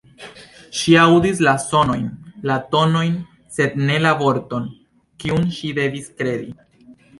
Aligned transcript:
Ŝi 0.77 0.93
aŭdis 1.01 1.41
la 1.47 1.53
sonojn, 1.63 2.07
la 2.51 2.57
tonojn, 2.73 3.13
sed 3.59 3.77
ne 3.85 3.99
la 4.07 4.15
vorton, 4.25 4.67
kiun 5.23 5.49
ŝi 5.61 5.73
devis 5.83 6.13
kredi. 6.19 6.53